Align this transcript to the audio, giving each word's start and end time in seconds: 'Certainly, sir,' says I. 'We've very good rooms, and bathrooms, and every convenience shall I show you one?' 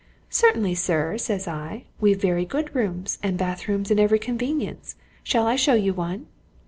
'Certainly, 0.31 0.73
sir,' 0.73 1.15
says 1.15 1.47
I. 1.47 1.83
'We've 1.99 2.19
very 2.19 2.43
good 2.43 2.73
rooms, 2.73 3.19
and 3.21 3.37
bathrooms, 3.37 3.91
and 3.91 3.99
every 3.99 4.17
convenience 4.17 4.95
shall 5.21 5.45
I 5.45 5.55
show 5.55 5.75
you 5.75 5.93
one?' 5.93 6.25